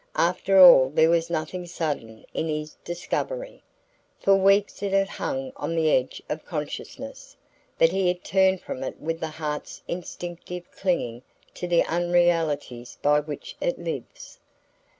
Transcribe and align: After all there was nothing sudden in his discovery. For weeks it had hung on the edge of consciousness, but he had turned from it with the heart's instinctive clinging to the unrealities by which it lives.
After 0.15 0.59
all 0.59 0.89
there 0.89 1.11
was 1.11 1.29
nothing 1.29 1.67
sudden 1.67 2.25
in 2.33 2.47
his 2.47 2.73
discovery. 2.83 3.61
For 4.19 4.35
weeks 4.35 4.81
it 4.81 4.93
had 4.93 5.09
hung 5.09 5.53
on 5.55 5.75
the 5.75 5.91
edge 5.91 6.23
of 6.27 6.43
consciousness, 6.43 7.37
but 7.77 7.89
he 7.89 8.07
had 8.07 8.23
turned 8.23 8.61
from 8.61 8.83
it 8.83 8.99
with 8.99 9.19
the 9.19 9.27
heart's 9.29 9.83
instinctive 9.87 10.71
clinging 10.71 11.21
to 11.53 11.67
the 11.67 11.81
unrealities 11.83 12.97
by 13.03 13.19
which 13.19 13.55
it 13.61 13.77
lives. 13.77 14.39